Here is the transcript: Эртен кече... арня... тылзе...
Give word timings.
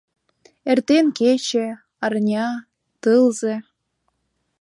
Эртен 0.69 1.05
кече... 1.17 1.67
арня... 2.05 2.47
тылзе... 3.01 3.55